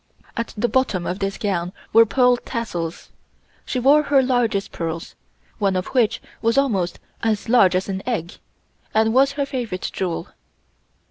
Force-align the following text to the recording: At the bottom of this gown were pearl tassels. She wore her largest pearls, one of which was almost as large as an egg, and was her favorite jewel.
At 0.35 0.55
the 0.57 0.67
bottom 0.67 1.05
of 1.05 1.19
this 1.19 1.37
gown 1.37 1.73
were 1.93 2.07
pearl 2.07 2.35
tassels. 2.37 3.11
She 3.65 3.77
wore 3.77 4.01
her 4.01 4.23
largest 4.23 4.71
pearls, 4.71 5.13
one 5.59 5.75
of 5.75 5.85
which 5.89 6.19
was 6.41 6.57
almost 6.57 6.99
as 7.21 7.47
large 7.47 7.75
as 7.75 7.87
an 7.87 8.01
egg, 8.07 8.39
and 8.95 9.13
was 9.13 9.33
her 9.33 9.45
favorite 9.45 9.91
jewel. 9.93 10.29